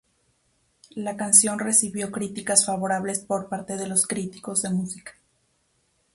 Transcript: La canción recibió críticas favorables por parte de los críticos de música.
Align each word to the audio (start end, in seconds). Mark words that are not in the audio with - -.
La 0.95 1.15
canción 1.15 1.59
recibió 1.59 2.11
críticas 2.11 2.65
favorables 2.65 3.19
por 3.19 3.47
parte 3.49 3.77
de 3.77 3.85
los 3.87 4.07
críticos 4.07 4.63
de 4.63 4.71
música. 4.71 5.11